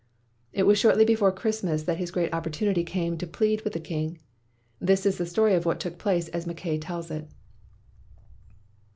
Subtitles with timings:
[0.51, 4.17] It was shortly before Christmas that his great opportunity came to plead with the king.
[4.79, 7.29] This is the story of what took place as Mackay tells it.